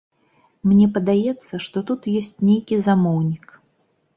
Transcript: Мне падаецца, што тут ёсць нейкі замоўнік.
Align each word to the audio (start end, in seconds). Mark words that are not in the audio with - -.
Мне 0.69 0.87
падаецца, 0.95 1.53
што 1.65 1.77
тут 1.91 2.07
ёсць 2.19 2.33
нейкі 2.49 2.81
замоўнік. 2.87 3.45